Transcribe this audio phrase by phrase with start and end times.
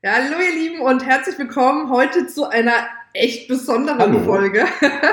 [0.00, 4.20] Ja, hallo ihr Lieben und herzlich willkommen heute zu einer echt besonderen Hallo.
[4.20, 4.64] Folge.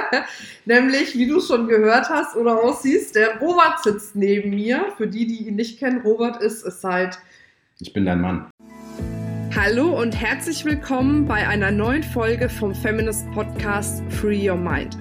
[0.66, 4.94] Nämlich, wie du schon gehört hast oder aussiehst, der Robert sitzt neben mir.
[4.96, 7.18] Für die, die ihn nicht kennen, Robert ist es seit
[7.80, 8.52] Ich bin dein Mann.
[9.56, 14.96] Hallo und herzlich willkommen bei einer neuen Folge vom Feminist Podcast Free Your Mind.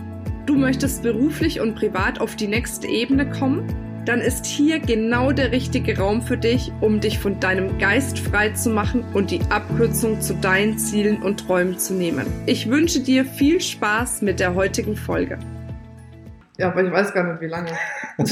[0.46, 3.93] Du möchtest beruflich und privat auf die nächste Ebene kommen?
[4.05, 8.50] Dann ist hier genau der richtige Raum für dich, um dich von deinem Geist frei
[8.50, 12.27] zu machen und die Abkürzung zu deinen Zielen und Träumen zu nehmen.
[12.45, 15.38] Ich wünsche dir viel Spaß mit der heutigen Folge.
[16.59, 17.70] Ja, aber ich weiß gar nicht, wie lange.
[18.16, 18.30] Das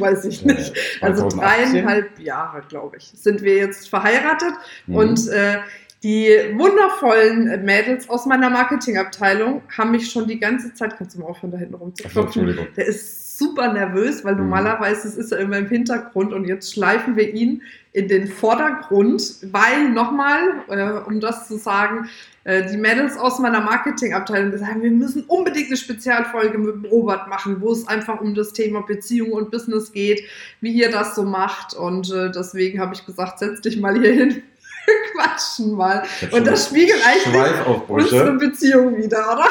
[0.00, 0.74] weiß ich nicht.
[1.00, 1.72] Also 2018?
[1.72, 4.52] dreieinhalb Jahre, glaube ich, sind wir jetzt verheiratet.
[4.88, 4.96] Mhm.
[4.96, 5.58] Und äh,
[6.02, 11.28] die wundervollen Mädels aus meiner Marketingabteilung haben mich schon die ganze Zeit, kannst du mal
[11.28, 12.42] aufhören, da hinten rumzuklopfen?
[12.42, 12.66] Entschuldigung.
[12.76, 14.42] Der ist super nervös, weil Mhm.
[14.42, 19.90] normalerweise ist er immer im Hintergrund und jetzt schleifen wir ihn in den Vordergrund, weil
[19.90, 22.08] nochmal, äh, um das zu sagen,
[22.44, 27.28] äh, die Mädels aus meiner Marketingabteilung gesagt haben, wir müssen unbedingt eine Spezialfolge mit Robert
[27.28, 30.24] machen, wo es einfach um das Thema Beziehung und Business geht,
[30.60, 34.12] wie ihr das so macht und äh, deswegen habe ich gesagt, setz dich mal hier
[34.12, 34.42] hin,
[35.12, 36.02] quatschen mal.
[36.22, 38.32] Hab Und das spiegelt eigentlich unsere.
[38.32, 39.46] Beziehung wieder, oder?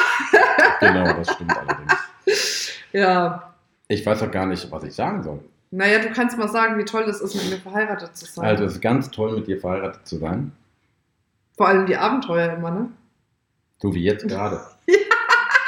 [0.80, 1.92] Genau, das stimmt allerdings.
[2.92, 3.51] Ja.
[3.92, 5.40] Ich weiß auch gar nicht, was ich sagen soll.
[5.70, 8.44] Naja, du kannst mal sagen, wie toll das ist, mit mir verheiratet zu sein.
[8.44, 10.52] Also, es ist ganz toll, mit dir verheiratet zu sein.
[11.58, 12.88] Vor allem die Abenteuer immer, ne?
[13.78, 14.60] So wie jetzt gerade.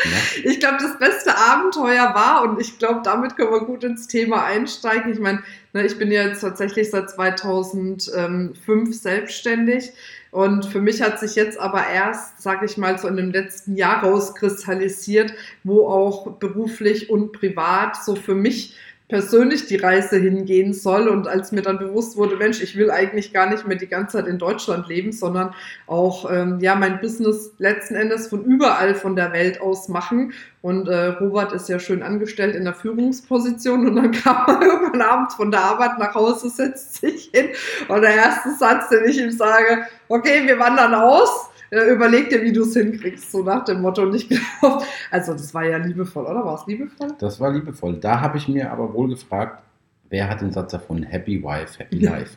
[0.04, 0.50] Ja.
[0.50, 4.44] Ich glaube, das beste Abenteuer war, und ich glaube, damit können wir gut ins Thema
[4.44, 5.12] einsteigen.
[5.12, 9.92] Ich meine, ne, ich bin ja jetzt tatsächlich seit 2005 selbstständig.
[10.30, 13.76] Und für mich hat sich jetzt aber erst, sage ich mal, so in dem letzten
[13.76, 15.32] Jahr rauskristallisiert,
[15.62, 18.76] wo auch beruflich und privat so für mich
[19.08, 21.08] persönlich die Reise hingehen soll.
[21.08, 24.18] Und als mir dann bewusst wurde, Mensch, ich will eigentlich gar nicht mehr die ganze
[24.18, 25.54] Zeit in Deutschland leben, sondern
[25.86, 30.32] auch ähm, ja mein Business letzten Endes von überall von der Welt aus machen.
[30.62, 35.02] Und äh, Robert ist ja schön angestellt in der Führungsposition und dann kam er irgendwann
[35.02, 37.50] abends von der Arbeit nach Hause, setzt sich hin
[37.88, 41.50] und der erste Satz, den ich ihm sage, okay, wir wandern aus.
[41.74, 44.02] Äh, Überleg dir, wie du es hinkriegst, so nach dem Motto.
[44.02, 46.44] Und ich glaube, also das war ja liebevoll, oder?
[46.44, 47.08] War es liebevoll?
[47.18, 47.96] Das war liebevoll.
[47.96, 49.62] Da habe ich mir aber wohl gefragt,
[50.08, 51.02] wer hat den Satz davon?
[51.02, 51.98] Happy Wife, Happy.
[52.04, 52.36] Life.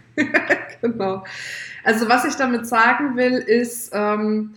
[0.82, 1.24] genau.
[1.84, 4.56] Also was ich damit sagen will, ist, ähm,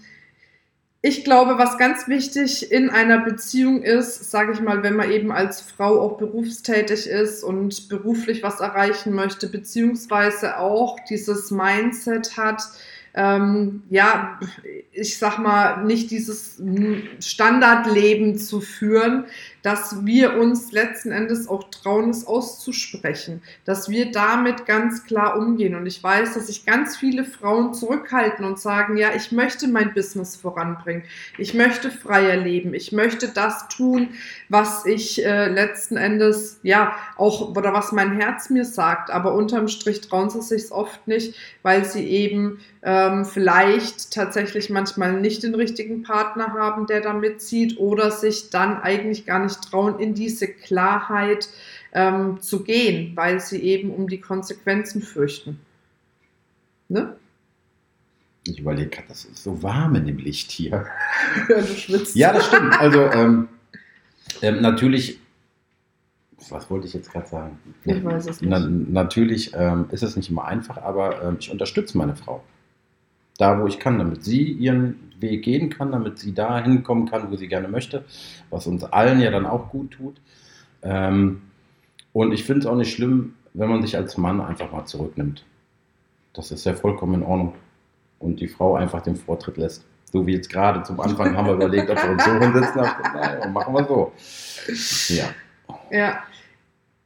[1.03, 5.33] ich glaube, was ganz wichtig in einer Beziehung ist, sage ich mal, wenn man eben
[5.33, 12.63] als Frau auch berufstätig ist und beruflich was erreichen möchte, beziehungsweise auch dieses Mindset hat,
[13.15, 14.39] ähm, ja,
[14.93, 16.63] ich sag mal, nicht dieses
[17.21, 19.25] Standardleben zu führen,
[19.63, 25.75] dass wir uns letzten Endes auch trauen, es auszusprechen, dass wir damit ganz klar umgehen.
[25.75, 29.95] Und ich weiß, dass sich ganz viele Frauen zurückhalten und sagen, ja, ich möchte mein
[29.95, 31.05] Business voranbringen,
[31.39, 34.11] ich möchte freier leben, ich möchte das tun,
[34.49, 39.11] was ich äh, letzten Endes, ja, auch, oder was mein Herz mir sagt.
[39.11, 45.21] Aber unterm Strich trauen sie sich oft nicht, weil sie eben ähm, vielleicht tatsächlich manchmal
[45.21, 49.99] nicht den richtigen Partner haben, der da mitzieht oder sich dann eigentlich gar nicht trauen,
[49.99, 51.49] in diese Klarheit
[51.93, 55.61] ähm, zu gehen, weil sie eben um die Konsequenzen fürchten.
[56.89, 57.17] Ne?
[58.47, 60.87] Ich überlege gerade, das ist so warm in dem Licht hier.
[61.49, 62.17] du schwitzt.
[62.17, 62.79] Ja, das stimmt.
[62.81, 63.49] Also, ähm,
[64.43, 65.19] ähm, natürlich,
[66.49, 67.59] was wollte ich jetzt gerade sagen?
[67.85, 68.51] Ich weiß es nicht.
[68.51, 72.43] Na, natürlich ähm, ist es nicht immer einfach, aber ähm, ich unterstütze meine Frau.
[73.41, 77.31] Da, wo ich kann, damit sie ihren Weg gehen kann, damit sie da hinkommen kann,
[77.31, 78.05] wo sie gerne möchte,
[78.51, 80.21] was uns allen ja dann auch gut tut.
[80.83, 81.43] Ähm,
[82.13, 85.45] und ich finde es auch nicht schlimm, wenn man sich als Mann einfach mal zurücknimmt.
[86.33, 87.55] Das ist ja vollkommen in Ordnung.
[88.19, 89.85] Und die Frau einfach den Vortritt lässt.
[90.13, 92.83] So wie jetzt gerade zum Anfang haben wir überlegt, ob wir uns so hinsetzen.
[92.83, 94.13] Naja, machen wir so.
[95.09, 95.25] Ja.
[95.91, 96.23] Ja,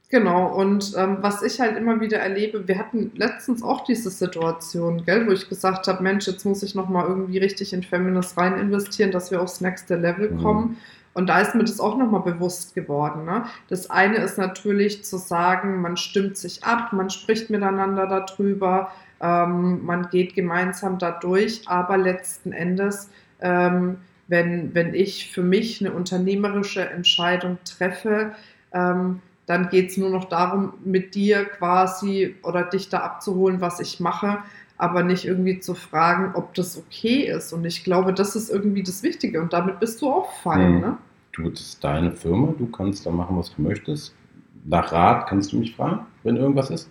[0.09, 0.47] genau.
[0.53, 5.27] Und ähm, was ich halt immer wieder erlebe, wir hatten letztens auch diese Situation, gell,
[5.27, 9.11] wo ich gesagt habe, Mensch, jetzt muss ich nochmal irgendwie richtig in Feminist rein investieren,
[9.11, 10.41] dass wir aufs nächste Level Mhm.
[10.41, 10.77] kommen.
[11.13, 13.23] Und da ist mir das auch nochmal bewusst geworden.
[13.23, 13.45] Ne?
[13.69, 18.91] Das eine ist natürlich zu sagen, man stimmt sich ab, man spricht miteinander darüber,
[19.21, 23.09] ähm, man geht gemeinsam da durch, aber letzten Endes,
[23.39, 23.97] ähm,
[24.27, 28.31] wenn, wenn ich für mich eine unternehmerische Entscheidung treffe,
[28.73, 33.79] ähm, dann geht es nur noch darum, mit dir quasi oder dich da abzuholen, was
[33.79, 34.39] ich mache,
[34.77, 37.53] aber nicht irgendwie zu fragen, ob das okay ist.
[37.53, 40.75] Und ich glaube, das ist irgendwie das Wichtige und damit bist du auch fein.
[40.75, 40.79] Mhm.
[40.79, 40.97] Ne?
[41.31, 44.15] Du, das ist deine Firma, du kannst da machen, was du möchtest.
[44.63, 46.89] Nach Rat kannst du mich fragen, wenn irgendwas ist.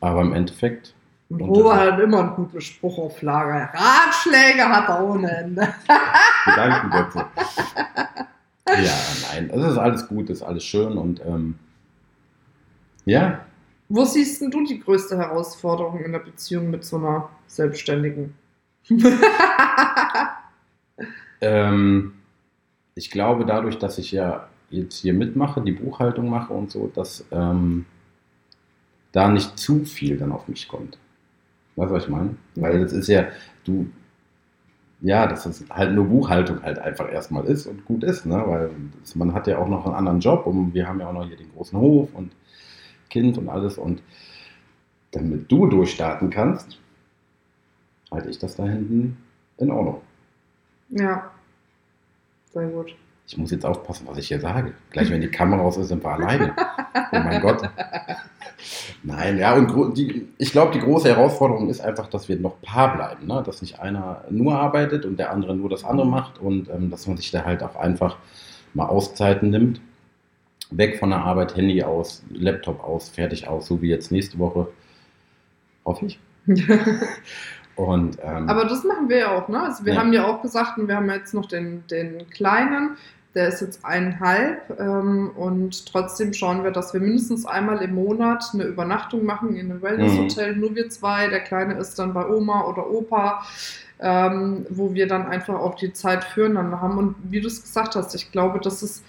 [0.00, 0.94] Aber im Endeffekt
[1.28, 3.70] Und Robert hat immer einen guten Spruch auf Lager.
[3.74, 5.68] Ratschläge hat er ohne Ende.
[6.44, 7.18] Gedanken dazu.
[8.68, 8.92] Ja,
[9.32, 11.58] nein, es ist alles gut, es ist alles schön und ähm,
[13.08, 13.40] ja,
[13.88, 18.34] Wo siehst denn du die größte Herausforderung in der Beziehung mit so einer Selbstständigen?
[21.40, 22.12] ähm,
[22.94, 27.24] ich glaube dadurch, dass ich ja jetzt hier mitmache, die Buchhaltung mache und so, dass
[27.30, 27.86] ähm,
[29.12, 30.98] da nicht zu viel dann auf mich kommt.
[31.76, 32.36] Weißt du, was ich meine?
[32.56, 33.28] Weil das ist ja,
[33.64, 33.88] du,
[35.00, 38.42] ja, dass es halt nur Buchhaltung halt einfach erstmal ist und gut ist, ne?
[38.46, 38.70] Weil
[39.00, 41.26] das, man hat ja auch noch einen anderen Job und wir haben ja auch noch
[41.26, 42.32] hier den großen Hof und
[43.08, 44.02] Kind und alles und
[45.12, 46.78] damit du durchstarten kannst,
[48.10, 49.16] halte ich das da hinten
[49.58, 50.00] in Ordnung.
[50.90, 51.30] ja.
[52.52, 52.94] Sehr gut.
[53.26, 54.72] Ich muss jetzt aufpassen, was ich hier sage.
[54.90, 56.54] Gleich, wenn die Kamera aus ist, sind wir alleine.
[57.10, 57.62] Oh mein Gott.
[59.02, 62.96] Nein, ja, und die, ich glaube, die große Herausforderung ist einfach, dass wir noch Paar
[62.96, 63.26] bleiben.
[63.26, 63.42] Ne?
[63.46, 67.06] Dass nicht einer nur arbeitet und der andere nur das andere macht und ähm, dass
[67.06, 68.18] man sich da halt auch einfach
[68.74, 69.80] mal Auszeiten nimmt.
[70.70, 74.68] Weg von der Arbeit, Handy aus, Laptop aus, fertig aus, so wie jetzt nächste Woche.
[75.84, 76.18] Hoffe ich.
[77.76, 79.62] Und, ähm, Aber das machen wir ja auch, ne?
[79.62, 80.00] Also wir Ja.
[80.00, 82.96] haben ja auch gesagt, und wir haben jetzt noch den, den Kleinen,
[83.36, 88.42] der ist jetzt eineinhalb ähm, und trotzdem schauen wir, dass wir mindestens einmal im Monat
[88.52, 91.28] eine Übernachtung machen in einem Wellnesshotel, nur wir zwei.
[91.28, 93.44] Der Kleine ist dann bei Oma oder Opa,
[94.00, 96.98] ähm, wo wir dann einfach auch die Zeit füreinander haben.
[96.98, 99.04] Und wie du es gesagt hast, ich glaube, das ist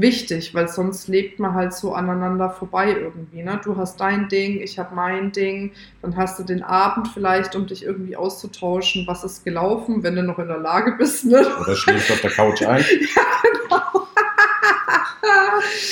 [0.00, 3.42] wichtig, weil sonst lebt man halt so aneinander vorbei irgendwie.
[3.42, 3.60] Ne?
[3.64, 5.72] Du hast dein Ding, ich habe mein Ding,
[6.02, 10.22] dann hast du den Abend vielleicht, um dich irgendwie auszutauschen, was ist gelaufen, wenn du
[10.22, 11.24] noch in der Lage bist.
[11.24, 11.46] Ne?
[11.60, 12.84] oder schläfst auf der Couch ein.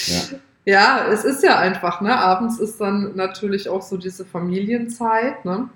[0.07, 0.39] Ja.
[0.67, 2.17] Ja, es ist ja einfach, ne?
[2.19, 5.69] Abends ist dann natürlich auch so diese Familienzeit, ne?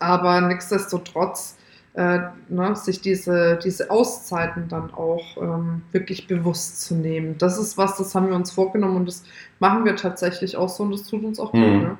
[0.00, 1.56] Aber nichtsdestotrotz,
[1.94, 2.18] äh,
[2.48, 7.36] ne, sich diese, diese Auszeiten dann auch ähm, wirklich bewusst zu nehmen.
[7.38, 9.22] Das ist was, das haben wir uns vorgenommen und das
[9.60, 11.82] machen wir tatsächlich auch so und das tut uns auch gut, Mhm.
[11.82, 11.98] ne?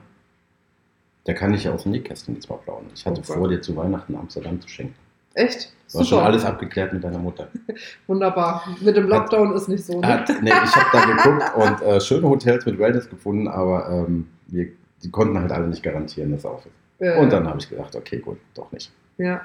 [1.27, 2.91] Da kann ich ja aus dem Nähkästchen jetzt mal plaudern.
[2.95, 3.37] Ich hatte Oh Gott.
[3.39, 4.95] vor, dir zu Weihnachten Amsterdam zu schenken.
[5.33, 5.73] Echt?
[5.95, 7.49] War schon alles abgeklärt mit deiner Mutter.
[8.07, 8.63] Wunderbar.
[8.81, 10.07] Mit dem Lockdown ist nicht so, ne?
[10.07, 14.29] Hat, nee, ich habe da geguckt und äh, schöne Hotels mit Wellness gefunden, aber ähm,
[14.49, 14.69] wir,
[15.03, 16.73] die konnten halt alle nicht garantieren, dass es auf ist.
[16.99, 18.93] Äh, Und dann habe ich gedacht, okay, gut, doch nicht.
[19.17, 19.41] Ja.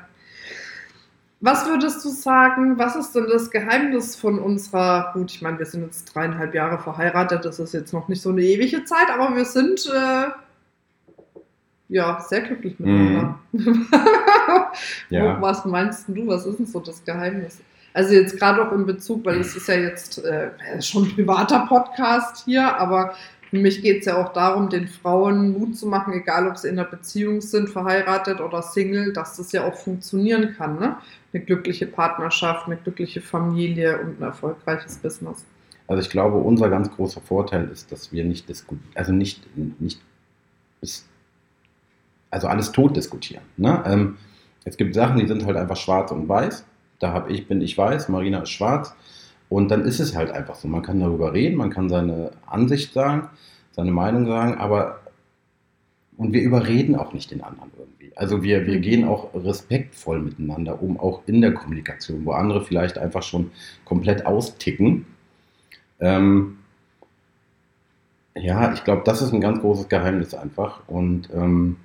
[1.41, 5.65] Was würdest du sagen, was ist denn das Geheimnis von unserer, gut, ich meine, wir
[5.65, 9.33] sind jetzt dreieinhalb Jahre verheiratet, das ist jetzt noch nicht so eine ewige Zeit, aber
[9.35, 10.25] wir sind äh,
[11.87, 13.39] ja sehr glücklich miteinander.
[15.09, 15.37] Ja.
[15.37, 17.59] Wo- Was meinst du, was ist denn so das Geheimnis?
[17.93, 20.51] Also jetzt gerade auch in Bezug, weil es ist ja jetzt äh,
[20.81, 23.15] schon ein privater Podcast hier, aber
[23.49, 26.67] für mich geht es ja auch darum, den Frauen Mut zu machen, egal ob sie
[26.67, 30.79] in einer Beziehung sind, verheiratet oder Single, dass das ja auch funktionieren kann.
[30.79, 30.97] Ne?
[31.33, 35.45] Eine glückliche Partnerschaft, eine glückliche Familie und ein erfolgreiches Business.
[35.87, 39.41] Also ich glaube, unser ganz großer Vorteil ist, dass wir nicht diskutieren, also nicht,
[39.79, 39.99] nicht
[42.29, 43.43] also alles tot diskutieren.
[43.57, 43.81] Ne?
[43.85, 44.17] Ähm,
[44.63, 46.63] es gibt Sachen, die sind halt einfach schwarz und weiß.
[46.99, 48.93] Da habe ich, bin ich weiß, Marina ist schwarz.
[49.49, 50.67] Und dann ist es halt einfach so.
[50.67, 53.29] Man kann darüber reden, man kann seine Ansicht sagen,
[53.71, 54.99] seine Meinung sagen, aber
[56.17, 58.11] und wir überreden auch nicht den anderen irgendwie.
[58.17, 58.81] Also wir, wir Mhm.
[58.81, 63.51] gehen auch respektvoll miteinander um, auch in der Kommunikation, wo andere vielleicht einfach schon
[63.85, 65.05] komplett austicken.
[66.01, 66.57] Ähm,
[68.35, 70.81] ja, ich glaube, das ist ein ganz großes Geheimnis einfach.
[70.87, 71.77] Und ähm,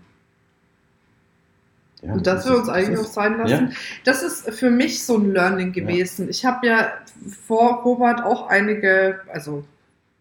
[2.04, 3.74] ja, Und dass das wir uns eigentlich auch sein lassen.
[4.04, 6.28] Das ist für mich so ein Learning gewesen.
[6.28, 6.92] Ich habe ja
[7.46, 9.64] vor Robert auch einige, also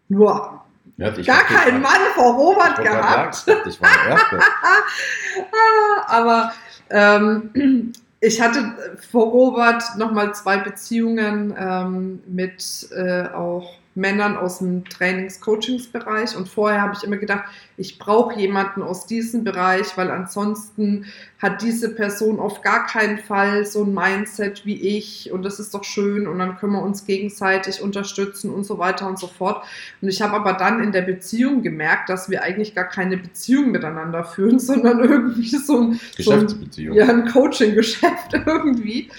[0.08, 0.62] nur
[0.96, 3.34] Ja, gar keinen Mann vor Robert Ich gehabt.
[3.34, 4.40] sagen, ich war der Erste.
[6.06, 6.52] Aber
[6.90, 8.74] ähm, ich hatte
[9.10, 16.36] vor Robert nochmal zwei Beziehungen ähm, mit äh, auch Männern aus dem Trainings-Coachings-Bereich.
[16.36, 17.44] Und vorher habe ich immer gedacht,
[17.76, 21.06] ich brauche jemanden aus diesem Bereich, weil ansonsten
[21.38, 25.30] hat diese Person auf gar keinen Fall so ein Mindset wie ich.
[25.30, 26.26] Und das ist doch schön.
[26.26, 29.64] Und dann können wir uns gegenseitig unterstützen und so weiter und so fort.
[30.00, 33.70] Und ich habe aber dann in der Beziehung gemerkt, dass wir eigentlich gar keine Beziehung
[33.70, 36.96] miteinander führen, sondern irgendwie so ein, so ein Geschäftsbeziehung.
[36.96, 39.10] ja, ein Coaching-Geschäft irgendwie.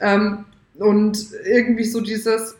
[0.00, 0.44] Ähm,
[0.76, 2.56] und irgendwie so dieses,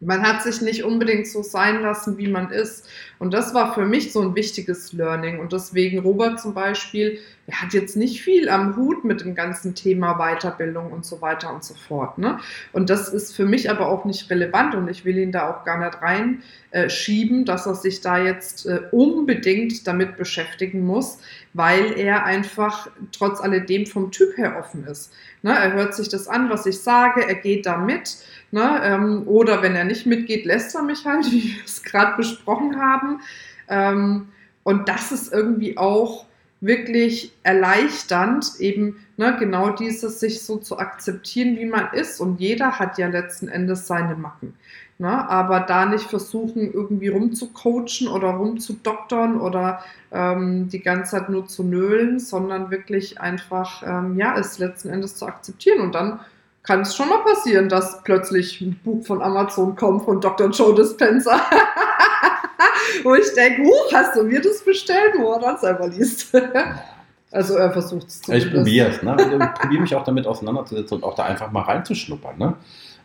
[0.00, 2.88] man hat sich nicht unbedingt so sein lassen, wie man ist.
[3.18, 5.40] Und das war für mich so ein wichtiges Learning.
[5.40, 9.74] Und deswegen Robert zum Beispiel, er hat jetzt nicht viel am Hut mit dem ganzen
[9.74, 12.18] Thema Weiterbildung und so weiter und so fort.
[12.18, 12.38] Ne?
[12.72, 15.64] Und das ist für mich aber auch nicht relevant und ich will ihn da auch
[15.64, 15.98] gar nicht
[16.72, 21.20] reinschieben, dass er sich da jetzt äh, unbedingt damit beschäftigen muss,
[21.54, 25.10] weil er einfach trotz alledem vom Typ her offen ist.
[25.40, 25.52] Ne?
[25.52, 28.18] Er hört sich das an, was ich sage, er geht da mit.
[28.50, 28.80] Ne?
[28.82, 32.78] Ähm, oder wenn er nicht mitgeht, lässt er mich halt, wie wir es gerade besprochen
[32.78, 33.07] haben.
[33.68, 34.28] Ähm,
[34.62, 36.26] und das ist irgendwie auch
[36.60, 42.20] wirklich erleichternd, eben ne, genau dieses, sich so zu akzeptieren, wie man ist.
[42.20, 44.54] Und jeder hat ja letzten Endes seine Macken.
[44.98, 45.28] Ne?
[45.28, 51.62] Aber da nicht versuchen, irgendwie rumzucoachen oder rumzudoktern oder ähm, die ganze Zeit nur zu
[51.62, 55.80] nölen, sondern wirklich einfach, ähm, ja, es letzten Endes zu akzeptieren.
[55.80, 56.18] Und dann
[56.64, 60.50] kann es schon mal passieren, dass plötzlich ein Buch von Amazon kommt von Dr.
[60.50, 61.40] Joe Dispenza.
[63.02, 66.34] wo ich denke, huch, hast du mir das bestellt, wo er dann selber liest.
[67.30, 69.16] also er versucht es zu Ich probiere es, ne?
[69.18, 72.38] Ich probiere mich auch damit auseinanderzusetzen und auch da einfach mal reinzuschnuppern.
[72.38, 72.54] Ne?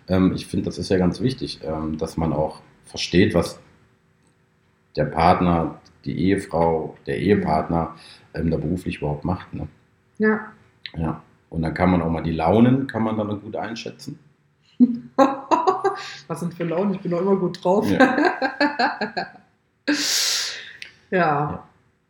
[0.08, 3.60] Ähm, ich finde, das ist ja ganz wichtig, ähm, dass man auch versteht, was
[4.96, 7.96] der Partner, die Ehefrau, der Ehepartner
[8.34, 9.54] ähm, da beruflich überhaupt macht.
[9.54, 9.68] Ne?
[10.18, 10.52] Ja.
[10.96, 11.22] Ja.
[11.50, 14.20] Und dann kann man auch mal die Launen, kann man dann gut einschätzen.
[16.28, 16.96] Was sind für Launen?
[16.96, 17.90] Ich bin doch immer gut drauf.
[17.90, 18.18] Ja.
[19.88, 19.94] Ja.
[21.12, 21.64] ja.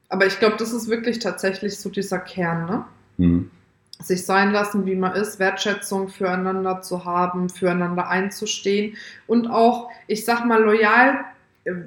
[0.09, 2.85] Aber ich glaube, das ist wirklich tatsächlich so dieser Kern, ne?
[3.17, 3.51] Mhm.
[3.99, 10.25] Sich sein lassen, wie man ist, Wertschätzung füreinander zu haben, füreinander einzustehen und auch, ich
[10.25, 11.25] sag mal, loyal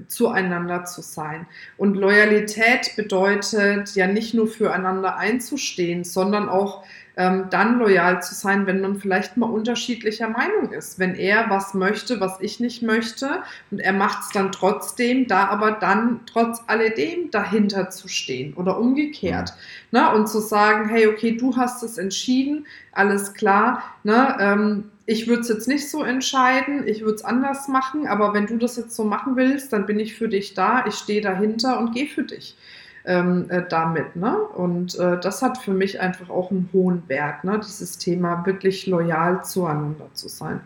[0.09, 1.47] zueinander zu sein.
[1.76, 6.85] Und Loyalität bedeutet ja nicht nur füreinander einzustehen, sondern auch
[7.18, 10.99] ähm, dann loyal zu sein, wenn man vielleicht mal unterschiedlicher Meinung ist.
[10.99, 15.47] Wenn er was möchte, was ich nicht möchte und er macht es dann trotzdem, da
[15.47, 19.54] aber dann trotz alledem dahinter zu stehen oder umgekehrt.
[19.92, 20.11] Ne?
[20.12, 23.83] Und zu sagen, hey, okay, du hast es entschieden, alles klar.
[24.04, 24.37] Ne?
[24.38, 28.46] Ähm, ich würde es jetzt nicht so entscheiden, ich würde es anders machen, aber wenn
[28.46, 31.78] du das jetzt so machen willst, dann bin ich für dich da, ich stehe dahinter
[31.78, 32.56] und gehe für dich
[33.04, 34.16] ähm, äh, damit.
[34.16, 34.36] Ne?
[34.36, 37.60] Und äh, das hat für mich einfach auch einen hohen Wert, ne?
[37.60, 40.60] dieses Thema wirklich loyal zueinander zu sein.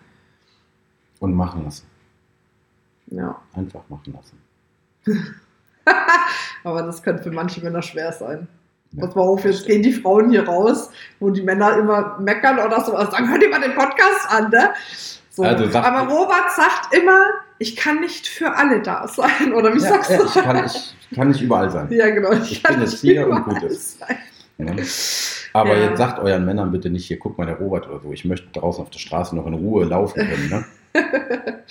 [1.21, 1.87] Und machen lassen.
[3.09, 3.41] Ja.
[3.53, 4.39] Einfach machen lassen.
[6.65, 8.49] Aber das könnte für manche Männer schwer sein.
[8.99, 12.85] Pass mal auf, jetzt gehen die Frauen hier raus, wo die Männer immer meckern oder
[12.85, 13.11] sowas.
[13.11, 14.71] Dann hört ihr mal den Podcast an, ne?
[15.31, 15.45] So.
[15.45, 17.21] Also Aber Robert sagt immer,
[17.59, 19.53] ich kann nicht für alle da sein.
[19.55, 20.25] Oder wie ja, sagst ja, du?
[20.25, 21.87] Ich kann, ich kann nicht überall sein.
[21.91, 22.33] Ja, genau.
[22.33, 24.01] Ich, ich bin jetzt hier und gut ist.
[24.59, 24.75] Ja.
[25.53, 28.13] Aber jetzt sagt euren Männern bitte nicht hier, guck mal, der Robert oder so.
[28.13, 30.49] Ich möchte draußen auf der Straße noch in Ruhe laufen können.
[30.49, 30.65] Ne?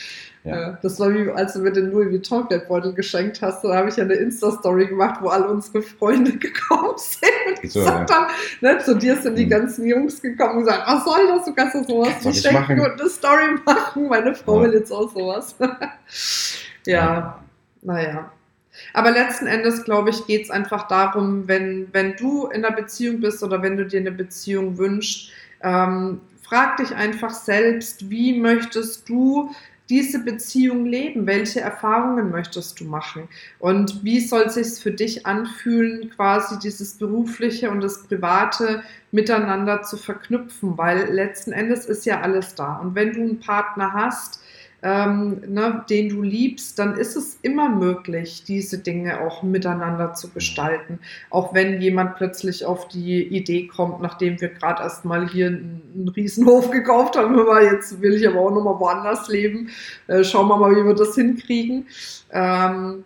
[0.44, 0.78] Ja.
[0.82, 3.98] Das war wie, als du mir den Louis Vuitton Geldbeutel geschenkt hast, da habe ich
[3.98, 7.62] ja eine Insta-Story gemacht, wo alle unsere Freunde gekommen sind.
[7.62, 8.28] Und so, gesagt ja.
[8.62, 9.50] ne, zu dir sind die hm.
[9.50, 11.46] ganzen Jungs gekommen und gesagt, was soll das?
[11.46, 14.08] Du kannst doch sowas nicht schenken und eine Story machen.
[14.08, 14.68] Meine Frau ja.
[14.68, 15.56] will jetzt auch sowas.
[16.86, 17.40] ja, ja,
[17.82, 18.32] naja.
[18.94, 23.20] Aber letzten Endes, glaube ich, geht es einfach darum, wenn, wenn du in einer Beziehung
[23.20, 25.32] bist oder wenn du dir eine Beziehung wünschst,
[25.62, 29.52] ähm, frag dich einfach selbst, wie möchtest du
[29.90, 31.26] diese Beziehung leben?
[31.26, 33.28] Welche Erfahrungen möchtest du machen?
[33.58, 39.82] Und wie soll es sich für dich anfühlen, quasi dieses berufliche und das private miteinander
[39.82, 40.78] zu verknüpfen?
[40.78, 42.76] Weil letzten Endes ist ja alles da.
[42.78, 44.40] Und wenn du einen Partner hast,
[44.82, 50.30] ähm, ne, den du liebst, dann ist es immer möglich, diese Dinge auch miteinander zu
[50.30, 51.00] gestalten.
[51.30, 56.72] Auch wenn jemand plötzlich auf die Idee kommt, nachdem wir gerade erstmal hier einen, Riesenhof
[56.72, 59.70] gekauft haben, wir jetzt will ich aber auch nochmal woanders leben.
[60.08, 61.88] Äh, schauen wir mal, wie wir das hinkriegen.
[62.32, 63.04] Ähm,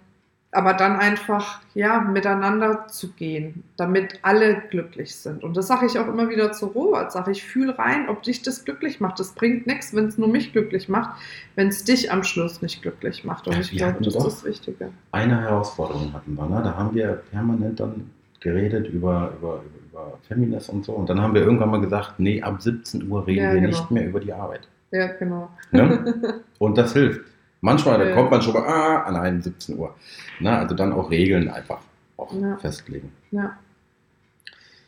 [0.53, 5.43] aber dann einfach ja miteinander zu gehen, damit alle glücklich sind.
[5.43, 8.41] Und das sage ich auch immer wieder zu Robert, sage ich, fühl rein, ob dich
[8.41, 9.19] das glücklich macht.
[9.19, 11.19] Das bringt nichts, wenn es nur mich glücklich macht,
[11.55, 13.47] wenn es dich am Schluss nicht glücklich macht.
[13.47, 14.89] Und ja, ich glaube, das ist das Wichtige.
[15.11, 16.61] Eine Herausforderung hatten wir, ne?
[16.63, 20.93] da haben wir permanent dann geredet über, über, über Feminist und so.
[20.93, 23.67] Und dann haben wir irgendwann mal gesagt, nee, ab 17 Uhr reden ja, wir genau.
[23.69, 24.67] nicht mehr über die Arbeit.
[24.91, 25.49] Ja, genau.
[25.71, 26.43] Ne?
[26.59, 27.21] Und das hilft.
[27.63, 28.13] Manchmal ja.
[28.13, 29.95] kommt man schon mal, ah, nein, 17 Uhr.
[30.41, 31.79] Na, also dann auch Regeln einfach
[32.17, 32.57] auch ja.
[32.57, 33.13] festlegen.
[33.31, 33.57] Ja.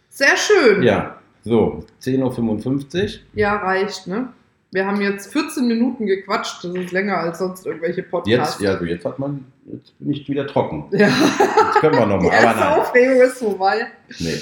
[0.09, 0.83] Sehr schön.
[0.83, 1.15] Ja,
[1.45, 3.09] so, 10.55 Uhr.
[3.33, 4.27] Ja, reicht, ne?
[4.71, 8.55] Wir haben jetzt 14 Minuten gequatscht, das ist länger als sonst irgendwelche Podcasts.
[8.55, 10.87] Jetzt, ja, also jetzt hat man, jetzt bin ich wieder trocken.
[10.91, 11.07] Ja.
[11.07, 12.29] Jetzt können wir nochmal.
[12.29, 12.79] Die erste aber nein.
[12.81, 13.87] Aufregung ist vorbei.
[14.19, 14.41] Nee.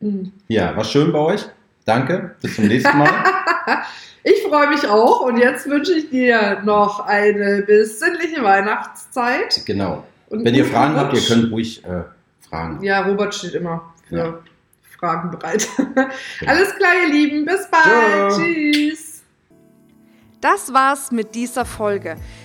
[0.00, 0.32] Hm.
[0.48, 1.44] Ja, war schön bei euch.
[1.84, 3.10] Danke, bis zum nächsten Mal.
[4.26, 9.60] Ich freue mich auch und jetzt wünsche ich dir noch eine besinnliche Weihnachtszeit.
[9.66, 10.02] Genau.
[10.30, 12.04] Und Wenn ihr Fragen habt, ihr könnt ruhig äh,
[12.48, 12.82] fragen.
[12.82, 14.38] Ja, Robert steht immer für Ja.
[14.98, 15.68] Fragen bereit.
[15.76, 16.08] Genau.
[16.46, 17.44] Alles klar, ihr Lieben.
[17.44, 18.32] Bis bald.
[18.32, 18.40] Ciao.
[18.40, 19.22] Tschüss.
[20.40, 22.16] Das war's mit dieser Folge.